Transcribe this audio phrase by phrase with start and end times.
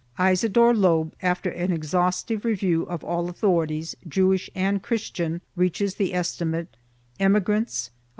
[0.17, 6.13] 4 Isidore Loeb, after an exhaustive review of all authorities, Jewish and Christian, reaches the
[6.13, 6.67] estimate5—
[7.29, 7.91] Emigrants,•.